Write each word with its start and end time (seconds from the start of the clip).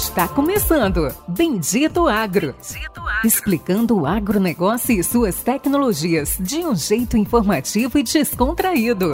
Está 0.00 0.26
começando 0.26 1.14
Bendito 1.28 2.08
Agro. 2.08 2.54
Bendito 2.54 3.00
Agro. 3.00 3.20
Explicando 3.22 3.98
o 3.98 4.06
agronegócio 4.06 4.98
e 4.98 5.04
suas 5.04 5.42
tecnologias 5.42 6.38
de 6.40 6.56
um 6.60 6.74
jeito 6.74 7.18
informativo 7.18 7.98
e 7.98 8.02
descontraído. 8.02 9.10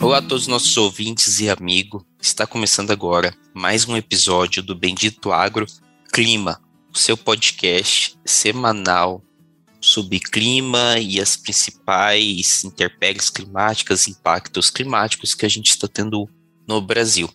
Olá 0.00 0.18
a 0.18 0.22
todos 0.22 0.42
os 0.42 0.48
nossos 0.48 0.76
ouvintes 0.76 1.40
e 1.40 1.50
amigos. 1.50 2.04
Está 2.20 2.46
começando 2.46 2.92
agora 2.92 3.34
mais 3.52 3.88
um 3.88 3.96
episódio 3.96 4.62
do 4.62 4.76
Bendito 4.76 5.32
Agro 5.32 5.66
Clima, 6.12 6.60
o 6.94 6.98
seu 6.98 7.16
podcast 7.16 8.18
semanal 8.24 9.22
sobre 9.80 10.20
clima 10.20 10.98
e 10.98 11.20
as 11.20 11.36
principais 11.36 12.62
intempéries 12.64 13.30
climáticas, 13.30 14.06
impactos 14.06 14.70
climáticos 14.70 15.34
que 15.34 15.46
a 15.46 15.48
gente 15.48 15.70
está 15.70 15.88
tendo 15.88 16.28
no 16.68 16.80
Brasil. 16.80 17.28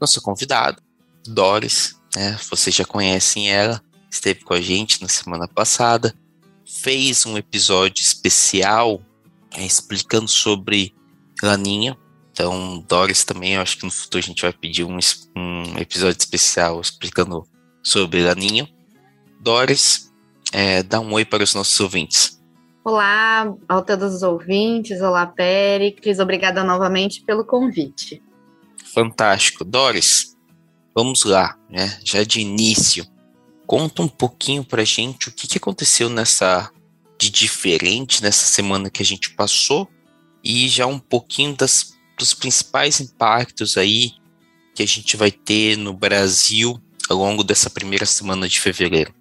Nossa 0.00 0.20
convidada, 0.20 0.82
Doris, 1.26 1.96
né, 2.14 2.38
vocês 2.50 2.74
já 2.74 2.84
conhecem 2.84 3.50
ela, 3.50 3.82
esteve 4.10 4.44
com 4.44 4.52
a 4.52 4.60
gente 4.60 5.00
na 5.00 5.08
semana 5.08 5.48
passada, 5.48 6.14
fez 6.66 7.24
um 7.24 7.38
episódio 7.38 8.02
especial 8.02 9.00
é, 9.52 9.64
explicando 9.64 10.28
sobre 10.28 10.94
Laninha. 11.42 11.96
Então, 12.32 12.84
Doris 12.86 13.24
também, 13.24 13.54
eu 13.54 13.62
acho 13.62 13.78
que 13.78 13.84
no 13.84 13.90
futuro 13.90 14.22
a 14.22 14.26
gente 14.26 14.42
vai 14.42 14.52
pedir 14.52 14.84
um, 14.84 14.98
um 15.34 15.78
episódio 15.78 16.18
especial 16.18 16.80
explicando 16.80 17.48
sobre 17.86 18.24
Laninha. 18.24 18.68
Doris, 19.40 20.12
é, 20.52 20.82
dá 20.82 20.98
um 20.98 21.12
oi 21.12 21.24
para 21.24 21.44
os 21.44 21.54
nossos 21.54 21.78
ouvintes. 21.78 22.42
Olá 22.82 23.54
a 23.68 23.80
todos 23.80 24.12
os 24.12 24.22
ouvintes, 24.24 25.00
olá 25.00 25.24
Péricles, 25.24 26.18
obrigada 26.18 26.64
novamente 26.64 27.22
pelo 27.22 27.44
convite. 27.44 28.20
Fantástico. 28.92 29.64
Doris, 29.64 30.36
vamos 30.92 31.24
lá, 31.24 31.56
né? 31.70 31.96
Já 32.04 32.24
de 32.24 32.40
início, 32.40 33.06
conta 33.68 34.02
um 34.02 34.08
pouquinho 34.08 34.64
pra 34.64 34.82
gente 34.82 35.28
o 35.28 35.32
que, 35.32 35.46
que 35.46 35.58
aconteceu 35.58 36.08
nessa 36.08 36.72
de 37.18 37.30
diferente 37.30 38.20
nessa 38.20 38.46
semana 38.46 38.90
que 38.90 39.00
a 39.00 39.06
gente 39.06 39.30
passou 39.30 39.88
e 40.42 40.68
já 40.68 40.86
um 40.86 40.98
pouquinho 40.98 41.56
das, 41.56 41.96
dos 42.18 42.34
principais 42.34 43.00
impactos 43.00 43.76
aí 43.76 44.10
que 44.74 44.82
a 44.82 44.86
gente 44.86 45.16
vai 45.16 45.30
ter 45.30 45.78
no 45.78 45.94
Brasil 45.94 46.80
ao 47.08 47.16
longo 47.16 47.42
dessa 47.44 47.70
primeira 47.70 48.06
semana 48.06 48.48
de 48.48 48.60
fevereiro. 48.60 49.12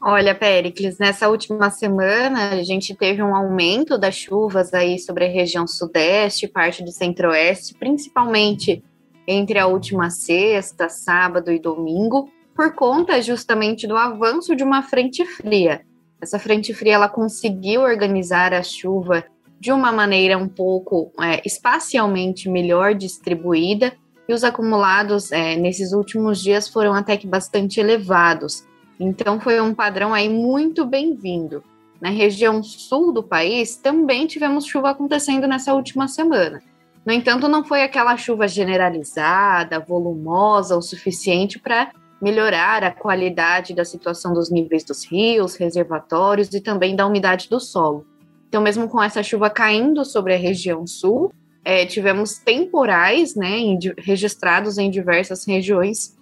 Olha, 0.00 0.34
Péricles, 0.34 0.98
nessa 0.98 1.28
última 1.28 1.70
semana 1.70 2.50
a 2.50 2.62
gente 2.62 2.94
teve 2.94 3.22
um 3.22 3.34
aumento 3.34 3.98
das 3.98 4.14
chuvas 4.14 4.72
aí 4.72 4.98
sobre 4.98 5.24
a 5.24 5.28
região 5.28 5.66
sudeste, 5.66 6.46
parte 6.46 6.84
do 6.84 6.92
centro-oeste, 6.92 7.74
principalmente 7.74 8.84
entre 9.26 9.58
a 9.58 9.66
última 9.66 10.10
sexta, 10.10 10.88
sábado 10.88 11.50
e 11.50 11.58
domingo, 11.58 12.30
por 12.54 12.74
conta 12.74 13.20
justamente 13.20 13.86
do 13.86 13.96
avanço 13.96 14.54
de 14.54 14.62
uma 14.62 14.82
frente 14.82 15.24
fria. 15.24 15.82
Essa 16.20 16.38
frente 16.38 16.72
fria 16.72 16.94
ela 16.94 17.08
conseguiu 17.08 17.82
organizar 17.82 18.54
a 18.54 18.62
chuva 18.62 19.24
de 19.58 19.72
uma 19.72 19.90
maneira 19.90 20.38
um 20.38 20.48
pouco 20.48 21.12
é, 21.20 21.42
espacialmente 21.44 22.48
melhor 22.48 22.94
distribuída 22.94 23.92
e 24.28 24.32
os 24.32 24.44
acumulados 24.44 25.30
é, 25.32 25.56
nesses 25.56 25.92
últimos 25.92 26.42
dias 26.42 26.68
foram 26.68 26.92
até 26.94 27.16
que 27.16 27.26
bastante 27.26 27.80
elevados. 27.80 28.64
Então 28.98 29.40
foi 29.40 29.60
um 29.60 29.74
padrão 29.74 30.12
aí 30.12 30.28
muito 30.28 30.84
bem-vindo. 30.84 31.62
Na 32.00 32.10
região 32.10 32.62
sul 32.62 33.12
do 33.12 33.22
país 33.22 33.76
também 33.76 34.26
tivemos 34.26 34.66
chuva 34.66 34.90
acontecendo 34.90 35.46
nessa 35.46 35.74
última 35.74 36.08
semana. 36.08 36.62
No 37.04 37.12
entanto, 37.12 37.46
não 37.46 37.64
foi 37.64 37.82
aquela 37.82 38.16
chuva 38.16 38.48
generalizada, 38.48 39.78
volumosa 39.78 40.76
o 40.76 40.82
suficiente 40.82 41.58
para 41.58 41.92
melhorar 42.20 42.82
a 42.82 42.90
qualidade 42.90 43.74
da 43.74 43.84
situação 43.84 44.34
dos 44.34 44.50
níveis 44.50 44.82
dos 44.82 45.04
rios, 45.04 45.54
reservatórios 45.54 46.52
e 46.52 46.60
também 46.60 46.96
da 46.96 47.06
umidade 47.06 47.48
do 47.48 47.60
solo. 47.60 48.04
Então, 48.48 48.60
mesmo 48.60 48.88
com 48.88 49.00
essa 49.00 49.22
chuva 49.22 49.48
caindo 49.48 50.04
sobre 50.04 50.34
a 50.34 50.38
região 50.38 50.84
sul, 50.84 51.32
é, 51.66 51.84
tivemos 51.84 52.38
temporais 52.38 53.34
né, 53.34 53.58
em, 53.58 53.76
registrados 53.98 54.78
em 54.78 54.88
diversas 54.88 55.44
regiões, 55.44 56.16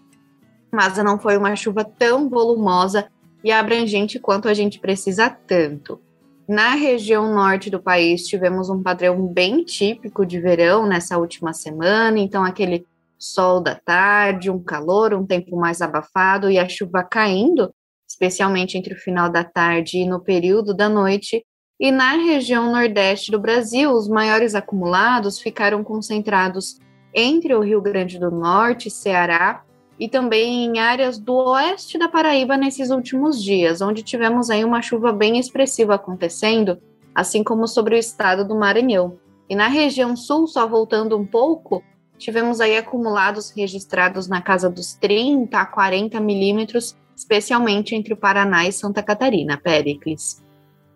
mas 0.72 0.97
não 0.97 1.19
foi 1.19 1.37
uma 1.37 1.55
chuva 1.55 1.84
tão 1.84 2.31
volumosa 2.31 3.09
e 3.44 3.53
abrangente 3.53 4.19
quanto 4.19 4.49
a 4.49 4.55
gente 4.55 4.81
precisa 4.81 5.28
tanto. 5.28 6.00
Na 6.49 6.71
região 6.71 7.34
norte 7.34 7.69
do 7.69 7.78
país, 7.78 8.27
tivemos 8.27 8.71
um 8.71 8.82
padrão 8.82 9.27
bem 9.27 9.62
típico 9.62 10.25
de 10.25 10.41
verão 10.41 10.87
nessa 10.87 11.19
última 11.19 11.53
semana, 11.53 12.19
então 12.19 12.43
aquele 12.43 12.87
sol 13.19 13.61
da 13.61 13.75
tarde, 13.75 14.50
um 14.50 14.59
calor, 14.59 15.12
um 15.12 15.26
tempo 15.26 15.59
mais 15.59 15.82
abafado 15.82 16.50
e 16.50 16.59
a 16.59 16.66
chuva 16.66 17.05
caindo, 17.05 17.71
especialmente 18.09 18.78
entre 18.78 18.94
o 18.94 18.99
final 18.99 19.28
da 19.28 19.44
tarde 19.44 19.99
e 19.99 20.09
no 20.09 20.21
período 20.21 20.72
da 20.72 20.88
noite, 20.88 21.44
e 21.79 21.91
na 21.91 22.12
região 22.12 22.71
nordeste 22.71 23.33
do 23.33 23.39
Brasil, 23.39 23.91
os 23.91 24.09
maiores 24.09 24.55
acumulados 24.55 25.41
ficaram 25.41 25.83
concentrados 25.83 26.79
entre 27.12 27.55
o 27.55 27.61
Rio 27.61 27.81
Grande 27.81 28.19
do 28.19 28.31
Norte, 28.31 28.91
Ceará 28.91 29.65
e 29.99 30.09
também 30.09 30.65
em 30.65 30.79
áreas 30.79 31.19
do 31.19 31.35
oeste 31.35 31.99
da 31.99 32.09
Paraíba 32.09 32.57
nesses 32.57 32.91
últimos 32.91 33.43
dias, 33.43 33.81
onde 33.81 34.03
tivemos 34.03 34.51
aí 34.51 34.65
uma 34.65 34.83
chuva 34.83 35.12
bem 35.12 35.39
expressiva 35.39 35.95
acontecendo, 35.95 36.81
assim 37.15 37.43
como 37.43 37.67
sobre 37.67 37.95
o 37.95 37.99
estado 37.99 38.47
do 38.47 38.55
Maranhão. 38.55 39.19
E 39.49 39.55
na 39.55 39.69
região 39.69 40.17
sul, 40.17 40.47
só 40.47 40.67
voltando 40.67 41.17
um 41.17 41.27
pouco, 41.27 41.83
tivemos 42.19 42.61
aí 42.61 42.77
acumulados 42.77 43.51
registrados 43.51 44.29
na 44.29 44.41
casa 44.41 44.71
dos 44.71 44.95
30 44.95 45.59
a 45.59 45.67
40 45.67 46.19
milímetros, 46.21 46.97
especialmente 47.17 47.95
entre 47.95 48.15
o 48.15 48.17
Paraná 48.17 48.67
e 48.67 48.73
Santa 48.73 49.03
Catarina, 49.03 49.56
Péricles. 49.56 50.44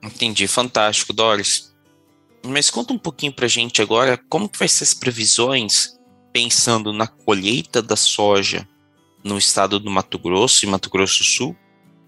Entendi, 0.02 0.46
fantástico, 0.46 1.12
Doris. 1.12 1.74
Mas 2.44 2.70
conta 2.70 2.92
um 2.92 2.98
pouquinho 2.98 3.32
pra 3.32 3.48
gente 3.48 3.82
agora 3.82 4.18
como 4.28 4.48
que 4.48 4.58
vai 4.58 4.68
ser 4.68 4.84
as 4.84 4.94
previsões 4.94 5.98
pensando 6.32 6.92
na 6.92 7.06
colheita 7.06 7.82
da 7.82 7.96
soja 7.96 8.68
no 9.24 9.36
estado 9.36 9.80
do 9.80 9.90
Mato 9.90 10.18
Grosso 10.18 10.64
e 10.64 10.68
Mato 10.68 10.88
Grosso 10.88 11.18
do 11.18 11.24
Sul 11.24 11.56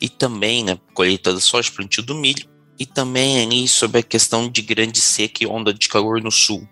e 0.01 0.09
também 0.09 0.65
na 0.65 0.77
colheita 0.95 1.35
da 1.35 1.41
soja, 1.41 1.71
plantio 1.75 2.03
do 2.03 2.15
milho 2.15 2.49
e 2.79 2.87
também 2.87 3.43
ali 3.43 3.69
sobre 3.69 3.99
a 3.99 4.03
questão 4.03 4.49
de 4.49 4.63
grande 4.63 5.01
seca 5.01 5.45
e 5.45 5.47
onda 5.47 5.75
de 5.75 5.89
calor 5.89 6.23
no 6.23 6.31
sul. 6.31 6.67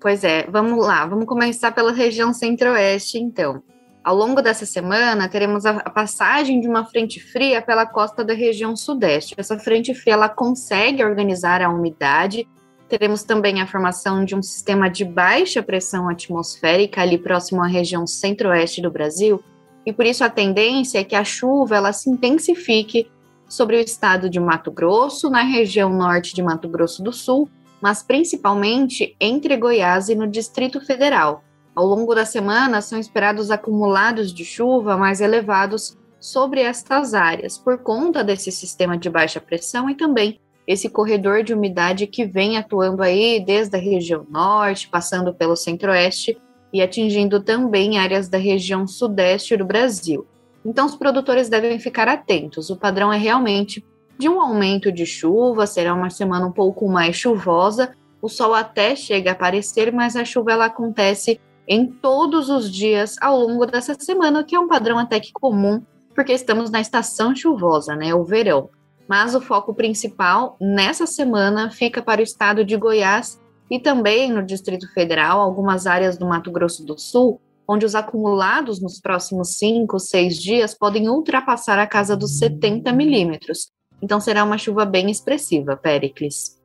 Pois 0.00 0.24
é, 0.24 0.46
vamos 0.50 0.84
lá, 0.84 1.06
vamos 1.06 1.26
começar 1.26 1.72
pela 1.72 1.92
região 1.92 2.34
centro-oeste 2.34 3.18
então. 3.18 3.62
Ao 4.04 4.16
longo 4.16 4.42
dessa 4.42 4.66
semana, 4.66 5.28
teremos 5.28 5.64
a 5.64 5.74
passagem 5.88 6.60
de 6.60 6.66
uma 6.66 6.84
frente 6.84 7.20
fria 7.20 7.62
pela 7.62 7.86
costa 7.86 8.24
da 8.24 8.34
região 8.34 8.74
sudeste. 8.74 9.34
Essa 9.36 9.56
frente 9.58 9.94
fria 9.94 10.14
ela 10.14 10.28
consegue 10.28 11.04
organizar 11.04 11.62
a 11.62 11.70
umidade. 11.70 12.48
Teremos 12.88 13.22
também 13.22 13.62
a 13.62 13.66
formação 13.66 14.24
de 14.24 14.34
um 14.34 14.42
sistema 14.42 14.90
de 14.90 15.04
baixa 15.04 15.62
pressão 15.62 16.08
atmosférica 16.08 17.00
ali 17.00 17.16
próximo 17.16 17.62
à 17.62 17.66
região 17.68 18.04
centro-oeste 18.04 18.82
do 18.82 18.90
Brasil, 18.90 19.42
e 19.86 19.92
por 19.92 20.04
isso 20.04 20.24
a 20.24 20.30
tendência 20.30 20.98
é 20.98 21.04
que 21.04 21.14
a 21.14 21.24
chuva 21.24 21.76
ela 21.76 21.92
se 21.92 22.10
intensifique 22.10 23.10
sobre 23.48 23.76
o 23.76 23.80
estado 23.80 24.28
de 24.28 24.40
Mato 24.40 24.70
Grosso, 24.70 25.30
na 25.30 25.42
região 25.42 25.90
norte 25.90 26.34
de 26.34 26.42
Mato 26.42 26.68
Grosso 26.68 27.02
do 27.02 27.12
Sul, 27.12 27.48
mas 27.80 28.02
principalmente 28.02 29.16
entre 29.20 29.56
Goiás 29.56 30.08
e 30.08 30.14
no 30.14 30.26
Distrito 30.26 30.80
Federal. 30.80 31.44
Ao 31.74 31.86
longo 31.86 32.14
da 32.14 32.26
semana, 32.26 32.82
são 32.82 32.98
esperados 32.98 33.50
acumulados 33.50 34.32
de 34.32 34.44
chuva 34.44 34.96
mais 34.96 35.22
elevados 35.22 35.96
sobre 36.20 36.60
estas 36.60 37.14
áreas, 37.14 37.56
por 37.56 37.78
conta 37.78 38.22
desse 38.22 38.52
sistema 38.52 38.96
de 38.96 39.08
baixa 39.08 39.40
pressão 39.40 39.88
e 39.88 39.94
também 39.94 40.38
esse 40.66 40.88
corredor 40.88 41.42
de 41.42 41.54
umidade 41.54 42.06
que 42.06 42.24
vem 42.24 42.56
atuando 42.56 43.02
aí 43.02 43.42
desde 43.44 43.76
a 43.76 43.80
região 43.80 44.26
norte, 44.30 44.88
passando 44.88 45.34
pelo 45.34 45.56
centro-oeste 45.56 46.38
e 46.72 46.80
atingindo 46.80 47.42
também 47.42 47.98
áreas 47.98 48.28
da 48.28 48.38
região 48.38 48.86
sudeste 48.86 49.56
do 49.56 49.64
Brasil. 49.64 50.26
Então, 50.64 50.86
os 50.86 50.94
produtores 50.94 51.48
devem 51.48 51.78
ficar 51.78 52.06
atentos. 52.06 52.70
O 52.70 52.76
padrão 52.76 53.12
é 53.12 53.18
realmente 53.18 53.84
de 54.18 54.28
um 54.28 54.40
aumento 54.40 54.92
de 54.92 55.04
chuva, 55.04 55.66
será 55.66 55.94
uma 55.94 56.10
semana 56.10 56.46
um 56.46 56.52
pouco 56.52 56.88
mais 56.88 57.16
chuvosa. 57.16 57.94
O 58.20 58.28
sol 58.28 58.54
até 58.54 58.94
chega 58.94 59.30
a 59.30 59.32
aparecer, 59.32 59.92
mas 59.92 60.14
a 60.14 60.24
chuva 60.24 60.52
ela 60.52 60.66
acontece 60.66 61.40
em 61.66 61.86
todos 61.86 62.48
os 62.48 62.70
dias 62.70 63.16
ao 63.20 63.38
longo 63.38 63.66
dessa 63.66 63.94
semana, 63.94 64.44
que 64.44 64.54
é 64.54 64.60
um 64.60 64.68
padrão 64.68 64.98
até 64.98 65.20
que 65.20 65.32
comum, 65.32 65.82
porque 66.14 66.32
estamos 66.32 66.70
na 66.70 66.80
estação 66.80 67.34
chuvosa, 67.34 67.94
né, 67.96 68.14
o 68.14 68.24
verão. 68.24 68.68
Mas 69.08 69.34
o 69.34 69.40
foco 69.40 69.74
principal 69.74 70.56
nessa 70.60 71.06
semana 71.06 71.70
fica 71.70 72.02
para 72.02 72.20
o 72.20 72.24
estado 72.24 72.64
de 72.64 72.76
Goiás 72.76 73.40
e 73.70 73.80
também 73.80 74.30
no 74.30 74.42
Distrito 74.42 74.86
Federal, 74.92 75.40
algumas 75.40 75.86
áreas 75.86 76.16
do 76.16 76.26
Mato 76.26 76.50
Grosso 76.50 76.84
do 76.84 76.98
Sul, 76.98 77.40
onde 77.66 77.86
os 77.86 77.94
acumulados 77.94 78.80
nos 78.80 79.00
próximos 79.00 79.56
5, 79.56 79.98
6 79.98 80.36
dias 80.36 80.74
podem 80.74 81.08
ultrapassar 81.08 81.78
a 81.78 81.86
casa 81.86 82.16
dos 82.16 82.38
70 82.38 82.92
milímetros. 82.92 83.70
Então 84.02 84.20
será 84.20 84.44
uma 84.44 84.58
chuva 84.58 84.84
bem 84.84 85.10
expressiva, 85.10 85.76
Pericles. 85.76 86.61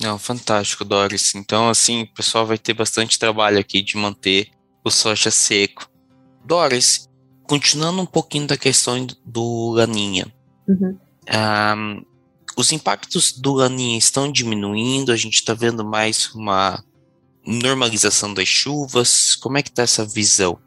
Não, 0.00 0.18
fantástico, 0.18 0.84
Doris. 0.84 1.34
Então, 1.34 1.68
assim, 1.68 2.02
o 2.02 2.14
pessoal 2.14 2.46
vai 2.46 2.56
ter 2.56 2.72
bastante 2.72 3.18
trabalho 3.18 3.58
aqui 3.58 3.82
de 3.82 3.96
manter 3.96 4.50
o 4.84 4.90
soja 4.90 5.30
seco. 5.30 5.90
Doris, 6.44 7.08
continuando 7.44 8.00
um 8.00 8.06
pouquinho 8.06 8.46
da 8.46 8.56
questão 8.56 9.06
do 9.24 9.72
Laninha. 9.72 10.32
Uhum. 10.68 10.98
Um, 11.28 12.04
os 12.56 12.72
impactos 12.72 13.32
do 13.32 13.54
Laninha 13.54 13.98
estão 13.98 14.30
diminuindo, 14.30 15.12
a 15.12 15.16
gente 15.16 15.34
está 15.34 15.54
vendo 15.54 15.84
mais 15.84 16.32
uma 16.34 16.82
normalização 17.46 18.32
das 18.32 18.48
chuvas? 18.48 19.34
Como 19.36 19.58
é 19.58 19.62
que 19.62 19.70
está 19.70 19.82
essa 19.82 20.04
visão? 20.04 20.58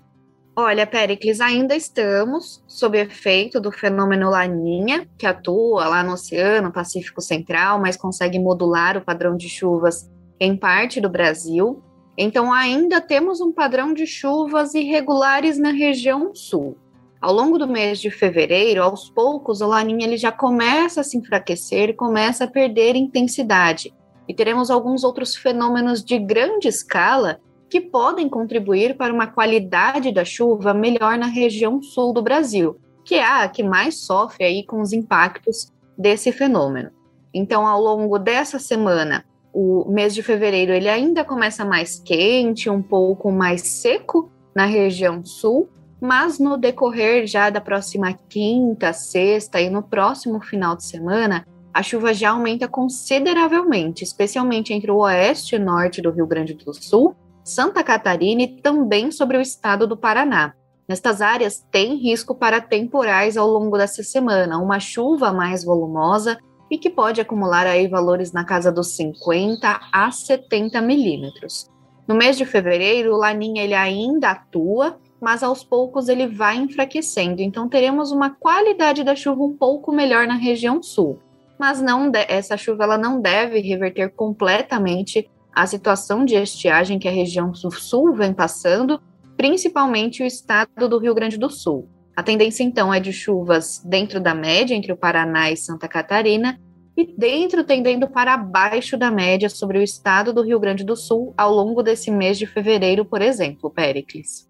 Olha, 0.56 0.86
Pericles, 0.86 1.40
ainda 1.40 1.76
estamos 1.76 2.62
sob 2.68 2.98
efeito 3.00 3.60
do 3.60 3.72
fenômeno 3.72 4.30
Laninha, 4.30 5.08
que 5.18 5.26
atua 5.26 5.88
lá 5.88 6.04
no 6.04 6.14
Oceano 6.14 6.74
Pacífico 6.74 7.22
Central, 7.22 7.80
mas 7.80 7.96
consegue 7.96 8.38
modular 8.38 8.98
o 8.98 9.02
padrão 9.02 9.38
de 9.38 9.48
chuvas 9.48 10.12
em 10.40 10.58
parte 10.58 11.00
do 11.00 11.10
Brasil. 11.10 11.82
Então, 12.18 12.52
ainda 12.52 13.00
temos 13.00 13.40
um 13.40 13.52
padrão 13.52 13.94
de 13.94 14.06
chuvas 14.06 14.74
irregulares 14.74 15.58
na 15.58 15.72
região 15.72 16.36
sul. 16.36 16.78
Ao 17.22 17.34
longo 17.34 17.58
do 17.58 17.68
mês 17.68 18.00
de 18.00 18.12
fevereiro, 18.12 18.84
aos 18.84 19.10
poucos, 19.10 19.62
o 19.62 19.68
Laninha 19.68 20.06
ele 20.06 20.18
já 20.18 20.32
começa 20.32 21.00
a 21.00 21.04
se 21.04 21.18
enfraquecer 21.18 21.90
e 21.90 21.94
começa 21.94 22.44
a 22.44 22.48
perder 22.48 22.96
intensidade 22.96 23.94
e 24.32 24.34
teremos 24.34 24.72
alguns 24.72 25.04
outros 25.04 25.36
fenômenos 25.36 26.02
de 26.02 26.18
grande 26.18 26.70
escala 26.70 27.40
que 27.72 27.80
podem 27.80 28.28
contribuir 28.28 28.98
para 28.98 29.14
uma 29.14 29.28
qualidade 29.28 30.12
da 30.12 30.26
chuva 30.26 30.74
melhor 30.74 31.18
na 31.18 31.28
região 31.28 31.82
sul 31.82 32.12
do 32.12 32.22
Brasil, 32.22 32.78
que 33.06 33.16
é 33.16 33.24
a 33.24 33.48
que 33.48 33.64
mais 33.64 34.02
sofre 34.02 34.44
aí 34.44 34.66
com 34.66 34.82
os 34.82 34.92
impactos 34.92 35.72
desse 35.98 36.34
fenômeno. 36.34 36.92
Então, 37.34 37.66
ao 37.66 37.82
longo 37.82 38.20
dessa 38.20 38.60
semana, 38.60 39.24
o 39.54 39.90
mês 39.90 40.14
de 40.14 40.22
fevereiro 40.22 40.74
ele 40.74 40.90
ainda 40.90 41.24
começa 41.24 41.64
mais 41.64 41.98
quente, 41.98 42.70
um 42.70 42.82
pouco 42.82 43.32
mais 43.32 43.62
seco 43.62 44.30
na 44.54 44.66
região 44.66 45.24
sul, 45.24 45.70
mas 46.02 46.40
no 46.40 46.58
decorrer 46.58 47.26
já 47.26 47.50
da 47.50 47.62
próxima 47.62 48.12
quinta, 48.28 48.92
sexta 48.92 49.62
e 49.62 49.70
no 49.70 49.82
próximo 49.82 50.42
final 50.42 50.76
de 50.76 50.84
semana, 50.84 51.48
a 51.74 51.82
chuva 51.82 52.14
já 52.14 52.32
aumenta 52.32 52.68
consideravelmente, 52.68 54.04
especialmente 54.04 54.74
entre 54.74 54.92
o 54.92 54.98
oeste 54.98 55.56
e 55.56 55.60
norte 55.60 56.02
do 56.02 56.12
Rio 56.12 56.28
Grande 56.28 56.54
do 56.54 56.74
Sul, 56.74 57.16
Santa 57.44 57.84
Catarina 57.84 58.44
e 58.44 58.62
também 58.62 59.12
sobre 59.12 59.38
o 59.38 59.42
estado 59.42 59.88
do 59.88 59.98
Paraná. 59.98 60.54
Nestas 60.88 61.22
áreas 61.22 61.66
tem 61.72 61.96
risco 61.96 62.36
para 62.36 62.60
temporais 62.60 63.38
ao 63.38 63.48
longo 63.48 63.78
dessa 63.78 64.04
semana, 64.04 64.58
uma 64.58 64.80
chuva 64.80 65.32
mais 65.32 65.64
volumosa 65.64 66.38
e 66.70 66.78
que 66.78 66.90
pode 66.90 67.22
acumular 67.22 67.66
aí 67.66 67.88
valores 67.88 68.32
na 68.32 68.44
casa 68.44 68.72
dos 68.72 68.96
50 68.96 69.80
a 69.92 70.12
70 70.12 70.82
milímetros. 70.82 71.70
No 72.08 72.16
mês 72.16 72.38
de 72.38 72.46
fevereiro, 72.46 73.14
o 73.14 73.18
Laninha 73.18 73.64
ele 73.64 73.74
ainda 73.74 74.32
atua, 74.32 74.98
mas 75.20 75.44
aos 75.44 75.64
poucos 75.64 76.10
ele 76.10 76.28
vai 76.28 76.58
enfraquecendo, 76.58 77.42
então 77.42 77.70
teremos 77.70 78.12
uma 78.12 78.32
qualidade 78.32 79.04
da 79.04 79.16
chuva 79.16 79.44
um 79.44 79.56
pouco 79.56 79.92
melhor 79.92 80.28
na 80.28 80.36
região 80.36 80.82
sul 80.82 81.20
mas 81.62 81.80
não 81.80 82.12
essa 82.28 82.58
chuva 82.58 82.86
ela 82.86 82.98
não 82.98 83.22
deve 83.22 83.60
reverter 83.60 84.10
completamente 84.16 85.30
a 85.54 85.66
situação 85.66 86.24
de 86.26 86.36
estiagem 86.36 87.00
que 87.00 87.08
a 87.08 87.12
região 87.12 87.54
sul 87.54 88.14
vem 88.14 88.34
passando, 88.34 89.02
principalmente 89.36 90.24
o 90.24 90.26
estado 90.26 90.88
do 90.88 90.98
Rio 90.98 91.14
Grande 91.14 91.38
do 91.38 91.50
Sul. 91.50 91.90
A 92.16 92.24
tendência 92.24 92.64
então 92.64 92.94
é 92.94 93.00
de 93.00 93.12
chuvas 93.12 93.82
dentro 93.86 94.20
da 94.20 94.34
média 94.34 94.76
entre 94.76 94.92
o 94.92 94.98
Paraná 94.98 95.52
e 95.52 95.58
Santa 95.58 95.88
Catarina 95.88 96.60
e 96.96 97.06
dentro 97.18 97.64
tendendo 97.64 98.08
para 98.08 98.38
baixo 98.38 98.98
da 98.98 99.10
média 99.10 99.50
sobre 99.50 99.80
o 99.80 99.82
estado 99.82 100.34
do 100.34 100.44
Rio 100.44 100.60
Grande 100.60 100.84
do 100.84 100.96
Sul 100.96 101.34
ao 101.38 101.54
longo 101.54 101.82
desse 101.82 102.12
mês 102.12 102.38
de 102.38 102.46
fevereiro, 102.46 103.06
por 103.06 103.22
exemplo, 103.22 103.70
Pericles. 103.70 104.48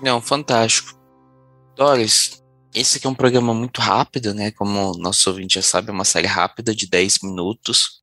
Não, 0.00 0.20
fantástico. 0.20 0.98
Doris, 1.74 2.42
esse 2.74 2.98
aqui 2.98 3.06
é 3.06 3.10
um 3.10 3.14
programa 3.14 3.52
muito 3.52 3.80
rápido, 3.80 4.34
né? 4.34 4.50
Como 4.50 4.92
nosso 4.98 5.28
ouvinte 5.30 5.54
já 5.54 5.62
sabe, 5.62 5.88
é 5.88 5.92
uma 5.92 6.04
série 6.04 6.26
rápida 6.26 6.74
de 6.74 6.88
10 6.88 7.20
minutos. 7.22 7.99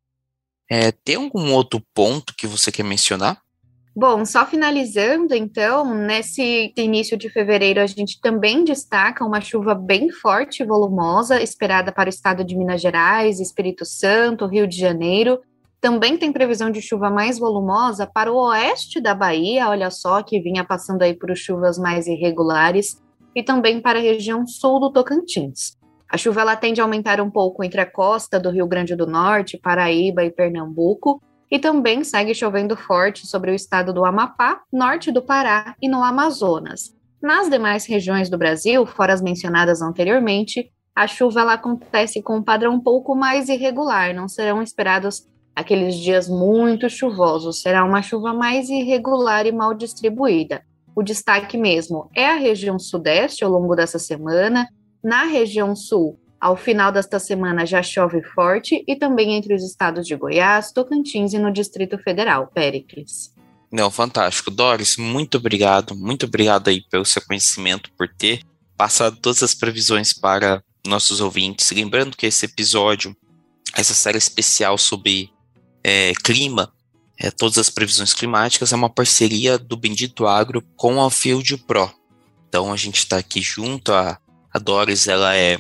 É, 0.70 0.92
tem 0.92 1.16
algum 1.16 1.54
outro 1.54 1.82
ponto 1.94 2.34
que 2.36 2.48
você 2.48 2.72
quer 2.72 2.84
mencionar? 2.84 3.42
Bom, 3.96 4.24
só 4.26 4.46
finalizando, 4.46 5.34
então, 5.34 5.96
nesse 5.96 6.72
início 6.78 7.18
de 7.18 7.30
fevereiro, 7.30 7.82
a 7.82 7.88
gente 7.88 8.22
também 8.22 8.64
destaca 8.64 9.26
uma 9.26 9.42
chuva 9.42 9.74
bem 9.74 10.12
forte 10.12 10.62
e 10.62 10.66
volumosa, 10.66 11.42
esperada 11.42 11.92
para 11.92 12.08
o 12.08 12.10
estado 12.10 12.44
de 12.44 12.56
Minas 12.56 12.80
Gerais, 12.80 13.40
Espírito 13.40 13.86
Santo, 13.86 14.46
Rio 14.46 14.68
de 14.68 14.78
Janeiro. 14.78 15.40
Também 15.82 16.18
tem 16.18 16.32
previsão 16.32 16.70
de 16.70 16.82
chuva 16.82 17.10
mais 17.10 17.40
volumosa 17.40 18.06
para 18.06 18.32
o 18.32 18.38
oeste 18.50 19.00
da 19.00 19.16
Bahia, 19.16 19.70
olha 19.70 19.90
só, 19.90 20.22
que 20.22 20.40
vinha 20.40 20.64
passando 20.64 21.02
aí 21.02 21.16
por 21.16 21.36
chuvas 21.36 21.80
mais 21.80 22.06
irregulares 22.06 23.02
e 23.36 23.44
também 23.44 23.80
para 23.80 24.00
a 24.00 24.02
região 24.02 24.46
sul 24.46 24.80
do 24.80 24.92
Tocantins. 24.92 25.77
A 26.10 26.18
chuva 26.18 26.42
ela 26.42 26.56
tende 26.56 26.80
a 26.80 26.84
aumentar 26.84 27.20
um 27.20 27.30
pouco 27.30 27.64
entre 27.64 27.82
a 27.82 27.86
costa 27.86 28.40
do 28.40 28.50
Rio 28.50 28.68
Grande 28.68 28.96
do 28.96 29.06
Norte, 29.06 29.58
Paraíba 29.58 30.24
e 30.24 30.32
Pernambuco, 30.32 31.22
e 31.50 31.60
também 31.60 32.04
segue 32.04 32.34
chovendo 32.34 32.76
forte 32.76 33.26
sobre 33.26 33.52
o 33.52 33.56
estado 33.56 33.94
do 33.94 34.06
Amapá, 34.06 34.62
norte 34.72 35.12
do 35.12 35.22
Pará 35.22 35.76
e 35.82 35.88
no 35.88 36.04
Amazonas. 36.04 36.96
Nas 37.22 37.50
demais 37.50 37.86
regiões 37.86 38.30
do 38.30 38.38
Brasil, 38.38 38.86
fora 38.86 39.14
as 39.14 39.22
mencionadas 39.22 39.82
anteriormente, 39.82 40.72
a 40.96 41.08
chuva 41.08 41.42
ela 41.42 41.54
acontece 41.54 42.22
com 42.22 42.38
um 42.38 42.44
padrão 42.44 42.74
um 42.76 42.80
pouco 42.80 43.16
mais 43.16 43.50
irregular, 43.50 44.14
não 44.14 44.28
serão 44.28 44.62
esperados 44.62 45.28
aqueles 45.56 45.96
dias 45.96 46.30
muito 46.30 46.90
chuvosos, 46.90 47.62
será 47.62 47.84
uma 47.84 48.02
chuva 48.02 48.34
mais 48.34 48.70
irregular 48.70 49.46
e 49.46 49.52
mal 49.52 49.74
distribuída. 49.74 50.62
O 50.96 51.04
destaque 51.04 51.58
mesmo 51.58 52.10
é 52.16 52.26
a 52.26 52.36
região 52.36 52.80
sudeste 52.80 53.44
ao 53.44 53.52
longo 53.52 53.76
dessa 53.76 54.00
semana. 54.00 54.68
Na 55.08 55.24
região 55.24 55.74
sul, 55.74 56.20
ao 56.38 56.58
final 56.58 56.92
desta 56.92 57.18
semana 57.18 57.66
já 57.66 57.82
chove 57.82 58.22
forte 58.36 58.84
e 58.86 58.94
também 58.94 59.36
entre 59.36 59.56
os 59.56 59.64
estados 59.64 60.06
de 60.06 60.14
Goiás, 60.18 60.74
Tocantins 60.74 61.32
e 61.32 61.40
no 61.40 61.50
Distrito 61.50 61.98
Federal. 61.98 62.48
Péricles. 62.48 63.34
Não, 63.72 63.90
fantástico. 63.90 64.52
Doris, 64.52 64.98
muito 64.98 65.38
obrigado. 65.38 65.96
Muito 65.96 66.26
obrigado 66.26 66.68
aí 66.68 66.82
pelo 66.92 67.06
seu 67.06 67.22
conhecimento, 67.22 67.90
por 67.98 68.10
ter 68.10 68.42
passado 68.76 69.16
todas 69.22 69.42
as 69.42 69.56
previsões 69.56 70.12
para 70.12 70.62
nossos 70.86 71.22
ouvintes. 71.22 71.72
Lembrando 71.72 72.18
que 72.18 72.26
esse 72.26 72.46
episódio, 72.46 73.16
essa 73.78 73.94
série 73.94 74.18
especial 74.18 74.78
sobre 74.78 75.30
é, 75.86 76.12
clima, 76.22 76.70
é, 77.18 77.32
todas 77.32 77.58
as 77.58 77.70
previsões 77.70 78.14
climáticas, 78.14 78.74
é 78.74 78.76
uma 78.76 78.90
parceria 78.90 79.58
do 79.58 79.78
Bendito 79.78 80.28
Agro 80.28 80.62
com 80.76 81.02
a 81.02 81.10
Field 81.10 81.60
Pro. 81.60 81.90
Então 82.50 82.74
a 82.74 82.76
gente 82.76 82.98
está 82.98 83.16
aqui 83.16 83.40
junto, 83.40 83.94
a, 83.94 84.20
a 84.58 84.60
Doris 84.60 85.08
ela 85.08 85.36
é 85.36 85.58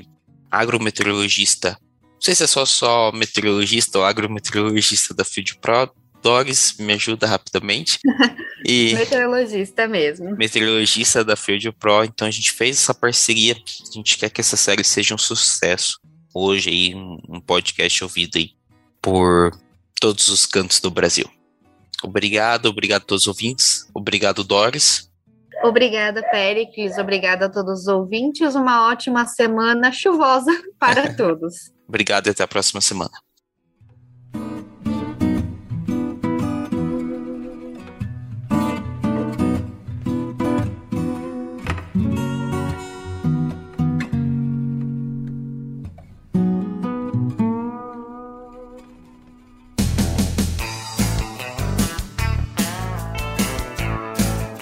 agrometeorologista, 0.52 1.78
não 2.18 2.22
sei 2.22 2.36
se 2.36 2.44
é 2.44 2.48
só, 2.48 2.66
só 2.66 3.12
meteorologista 3.12 4.00
ou 4.00 4.06
agrometeorologista 4.06 5.14
da 5.14 5.24
Field 5.24 5.58
Pro, 5.60 5.92
Doris 6.22 6.76
me 6.80 6.94
ajuda 6.94 7.28
rapidamente. 7.28 8.00
E 8.66 8.96
meteorologista 8.96 9.88
mesmo. 9.88 10.36
Meteorologista 10.36 11.24
da 11.24 11.36
Field 11.36 11.72
Pro, 11.74 12.04
então 12.04 12.28
a 12.28 12.32
gente 12.32 12.52
fez 12.52 12.76
essa 12.76 12.94
parceria, 12.94 13.54
a 13.54 13.94
gente 13.94 14.18
quer 14.18 14.32
que 14.32 14.42
essa 14.42 14.58
série 14.58 14.84
seja 14.84 15.14
um 15.14 15.18
sucesso. 15.18 16.00
Hoje 16.34 16.72
aí, 16.72 16.96
um, 16.96 17.40
podcast 17.40 18.04
ouvido 18.04 18.38
aí 18.38 18.52
por 19.00 19.52
todos 20.02 20.28
os 20.28 20.48
cantos 20.48 20.80
do 20.80 20.90
Brasil. 20.90 21.30
Obrigado, 22.04 22.66
obrigado 22.66 23.04
a 23.04 23.06
todos 23.06 23.24
os 23.24 23.28
ouvintes. 23.28 23.88
Obrigado, 23.94 24.44
Doris. 24.44 25.07
Obrigada, 25.64 26.22
Péricles. 26.30 26.98
Obrigada 26.98 27.46
a 27.46 27.50
todos 27.50 27.82
os 27.82 27.88
ouvintes. 27.88 28.56
Uma 28.56 28.88
ótima 28.90 29.26
semana 29.26 29.92
chuvosa 29.92 30.52
para 30.80 31.16
todos. 31.16 31.72
Obrigado 31.88 32.28
e 32.28 32.30
até 32.30 32.44
a 32.44 32.48
próxima 32.48 32.82
semana. 32.82 33.12